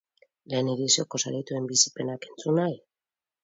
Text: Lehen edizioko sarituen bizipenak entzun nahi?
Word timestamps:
Lehen 0.53 0.71
edizioko 0.75 1.21
sarituen 1.27 1.69
bizipenak 1.75 2.29
entzun 2.33 2.61
nahi? 2.65 2.83